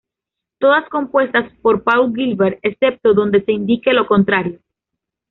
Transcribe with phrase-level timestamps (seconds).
[0.57, 4.57] Todas compuestas por Paul Gilbert, excepto donde se indique lo contrario.